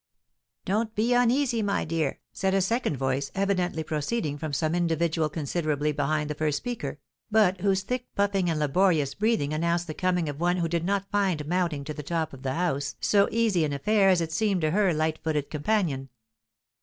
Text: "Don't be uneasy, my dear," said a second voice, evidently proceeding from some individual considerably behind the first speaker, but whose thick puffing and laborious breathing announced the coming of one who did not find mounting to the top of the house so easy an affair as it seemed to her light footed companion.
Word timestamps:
"Don't 0.65 0.95
be 0.95 1.13
uneasy, 1.13 1.61
my 1.61 1.85
dear," 1.85 2.17
said 2.33 2.55
a 2.55 2.61
second 2.61 2.97
voice, 2.97 3.29
evidently 3.35 3.83
proceeding 3.83 4.35
from 4.35 4.51
some 4.51 4.73
individual 4.73 5.29
considerably 5.29 5.91
behind 5.91 6.27
the 6.27 6.33
first 6.33 6.57
speaker, 6.57 6.97
but 7.29 7.61
whose 7.61 7.83
thick 7.83 8.07
puffing 8.15 8.49
and 8.49 8.57
laborious 8.59 9.13
breathing 9.13 9.53
announced 9.53 9.85
the 9.85 9.93
coming 9.93 10.27
of 10.27 10.39
one 10.39 10.57
who 10.57 10.67
did 10.67 10.83
not 10.85 11.11
find 11.11 11.45
mounting 11.47 11.83
to 11.83 11.93
the 11.93 12.01
top 12.01 12.33
of 12.33 12.41
the 12.41 12.55
house 12.55 12.95
so 12.99 13.29
easy 13.31 13.63
an 13.63 13.73
affair 13.73 14.09
as 14.09 14.21
it 14.21 14.31
seemed 14.31 14.61
to 14.61 14.71
her 14.71 14.91
light 14.91 15.19
footed 15.23 15.51
companion. 15.51 16.09